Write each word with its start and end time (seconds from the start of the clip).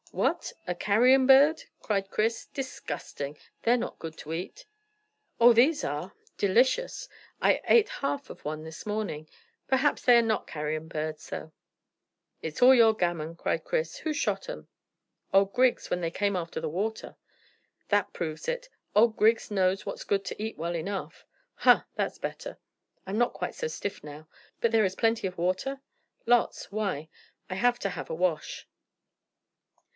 "What! 0.09 0.51
A 0.67 0.73
carrion 0.73 1.25
bird?" 1.25 1.63
cried 1.81 2.09
Chris. 2.09 2.47
"Disgusting! 2.47 3.37
They're 3.61 3.77
not 3.77 3.99
good 3.99 4.17
to 4.17 4.33
eat." 4.33 4.65
"Oh, 5.39 5.53
these 5.53 5.83
are 5.83 6.11
delicious. 6.37 7.07
I 7.39 7.61
ate 7.65 7.87
half 7.87 8.29
of 8.29 8.43
one 8.43 8.63
this 8.63 8.85
morning. 8.85 9.29
Perhaps 9.67 10.01
they're 10.01 10.23
not 10.23 10.47
carrion 10.47 10.87
birds, 10.89 11.29
though." 11.29 11.53
"It's 12.41 12.61
all 12.63 12.73
your 12.75 12.93
gammon," 12.93 13.35
cried 13.35 13.63
Chris. 13.63 13.99
"Who 13.99 14.11
shot 14.11 14.45
them?" 14.47 14.67
"Old 15.33 15.53
Griggs, 15.53 15.89
when 15.89 16.01
they 16.01 16.11
came 16.11 16.35
after 16.35 16.59
the 16.59 16.67
water." 16.67 17.15
"That 17.87 18.11
proves 18.11 18.49
it. 18.49 18.67
Old 18.93 19.15
Griggs 19.15 19.49
knows 19.49 19.85
what's 19.85 20.03
good 20.03 20.25
to 20.25 20.43
eat 20.43 20.57
well 20.57 20.75
enough. 20.75 21.25
Hah, 21.57 21.85
that's 21.95 22.17
better. 22.17 22.57
I'm 23.05 23.19
not 23.19 23.33
quite 23.33 23.53
so 23.55 23.67
stiff 23.67 24.03
now. 24.03 24.27
But 24.59 24.73
is 24.73 24.73
there 24.73 24.97
plenty 24.99 25.25
of 25.27 25.37
water?" 25.37 25.79
"Lots. 26.25 26.69
Why?" 26.71 27.07
"I 27.49 27.61
want 27.63 27.79
to 27.81 27.89
have 27.91 28.09
a 28.09 28.15
wash." 28.15 28.67